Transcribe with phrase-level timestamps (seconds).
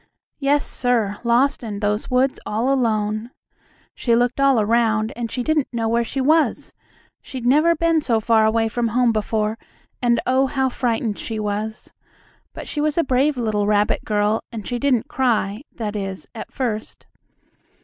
[0.39, 3.29] Yes, sir, lost in those woods all alone.
[3.93, 6.73] She looked all around, and she didn't know where she was.
[7.21, 9.59] She'd never been so far away from home before,
[10.01, 11.93] and, oh, now frightened she was!
[12.51, 16.51] But she was a brave little rabbit girl, and she didn't cry, that is, at
[16.51, 17.05] first.